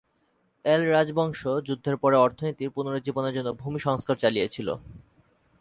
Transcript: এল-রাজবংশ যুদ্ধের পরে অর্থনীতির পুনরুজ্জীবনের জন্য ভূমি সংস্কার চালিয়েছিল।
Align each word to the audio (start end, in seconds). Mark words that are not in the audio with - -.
এল-রাজবংশ 0.65 1.41
যুদ্ধের 1.67 1.95
পরে 1.97 2.15
অর্থনীতির 2.17 2.69
পুনরুজ্জীবনের 2.69 3.33
জন্য 3.33 3.49
ভূমি 3.53 3.79
সংস্কার 3.79 4.15
চালিয়েছিল। 4.17 4.67